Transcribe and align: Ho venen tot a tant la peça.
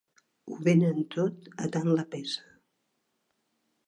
Ho 0.51 0.55
venen 0.67 1.03
tot 1.15 1.51
a 1.65 1.69
tant 1.75 1.91
la 1.99 2.05
peça. 2.15 2.47